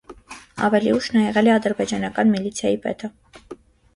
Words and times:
Ավելի 0.67 0.93
ուշ 0.99 1.09
նա 1.15 1.25
եղել 1.25 1.49
է 1.51 1.51
ադրբեջանական 1.57 2.33
միլիցիայի 2.37 2.79
պետը։ 2.87 3.11